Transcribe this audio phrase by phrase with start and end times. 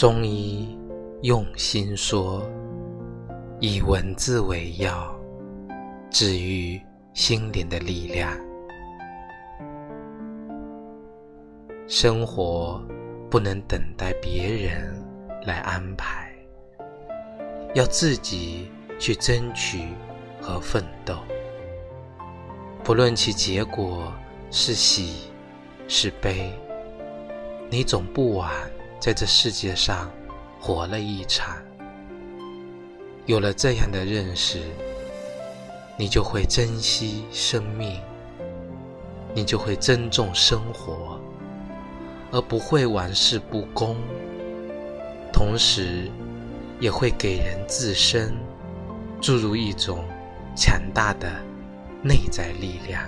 [0.00, 0.78] 中医
[1.20, 2.42] 用心说，
[3.60, 5.14] 以文字为药，
[6.08, 6.80] 治愈
[7.12, 8.32] 心灵的力量。
[11.86, 12.82] 生活
[13.28, 15.04] 不能等待别人
[15.44, 16.32] 来安排，
[17.74, 19.80] 要自己去争取
[20.40, 21.14] 和奋斗。
[22.82, 24.10] 不论其结果
[24.50, 25.30] 是喜
[25.88, 26.50] 是悲，
[27.68, 28.50] 你总不晚。
[29.00, 30.10] 在这世界上
[30.60, 31.56] 活了一场，
[33.24, 34.60] 有了这样的认识，
[35.96, 37.98] 你就会珍惜生命，
[39.34, 41.18] 你就会尊重生活，
[42.30, 43.96] 而不会玩世不恭。
[45.32, 46.10] 同时，
[46.78, 48.34] 也会给人自身
[49.18, 50.04] 注入一种
[50.54, 51.26] 强大的
[52.02, 53.02] 内在力量。